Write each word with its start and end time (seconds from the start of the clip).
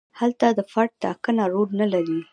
هلته 0.19 0.47
د 0.57 0.59
فرد 0.71 0.91
ټاکنه 1.03 1.43
رول 1.53 1.69
نه 1.81 1.87
لري. 1.93 2.19